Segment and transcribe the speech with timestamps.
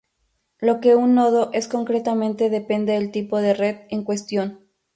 [0.57, 4.61] Lo que un nodo es concretamente depende del tipo de red en cuestión.